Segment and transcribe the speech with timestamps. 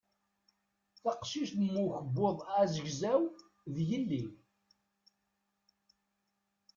[1.03, 3.21] Taqcict mm ukebbuḍ azegzaw
[3.73, 4.23] d yelli.